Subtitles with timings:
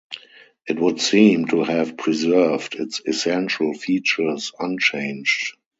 [0.67, 5.55] It would seem to have preserved its essential features unchanged.